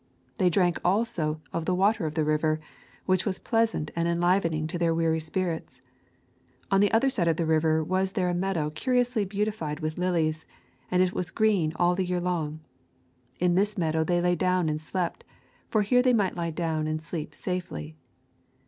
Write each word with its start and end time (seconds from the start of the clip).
They 0.39 0.49
drank 0.49 0.79
also 0.83 1.41
of 1.53 1.65
the 1.65 1.75
water 1.75 2.07
of 2.07 2.15
the 2.15 2.23
river, 2.25 2.59
which 3.05 3.23
was 3.23 3.37
pleasant 3.37 3.91
and 3.95 4.07
enlivening 4.07 4.65
to 4.65 4.79
their 4.79 4.95
weary 4.95 5.19
spirits. 5.19 5.79
On 6.71 6.81
either 6.83 7.07
side 7.07 7.27
of 7.27 7.37
the 7.37 7.45
river 7.45 7.83
was 7.83 8.13
there 8.13 8.27
a 8.27 8.33
meadow 8.33 8.71
curiously 8.71 9.25
beautified 9.25 9.79
with 9.79 9.99
lilies, 9.99 10.43
and 10.89 11.03
it 11.03 11.13
was 11.13 11.29
green 11.29 11.71
all 11.75 11.93
the 11.93 12.07
year 12.07 12.19
long. 12.19 12.61
In 13.39 13.53
this 13.53 13.77
meadow 13.77 14.03
they 14.03 14.21
lay 14.21 14.33
down 14.33 14.69
and 14.69 14.81
slept, 14.81 15.23
for 15.69 15.83
here 15.83 16.01
they 16.01 16.13
might 16.13 16.35
lie 16.35 16.49
down 16.49 16.87
and 16.87 16.99
sleep 16.99 17.35
safely. 17.35 17.95